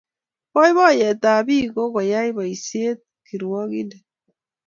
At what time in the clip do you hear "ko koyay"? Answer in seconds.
1.75-2.29